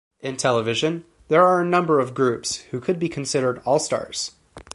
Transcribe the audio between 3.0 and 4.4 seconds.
considered All-Stars.